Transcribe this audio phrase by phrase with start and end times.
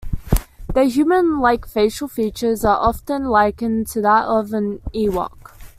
[0.73, 5.51] Their human-like facial features are often likened to that of an Ewok.